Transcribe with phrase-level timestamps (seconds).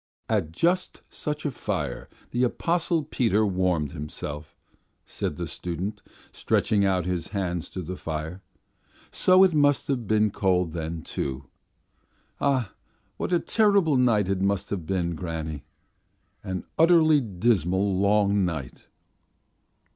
[0.27, 4.55] "At just such a fire the Apostle Peter warmed himself,"
[5.05, 8.41] said the student, stretching out his hands to the fire,
[9.11, 11.45] "so it must have been cold then, too.
[12.39, 12.73] Ah,
[13.17, 15.65] what a terrible night it must have been, granny!
[16.43, 18.87] An utterly dismal long night!"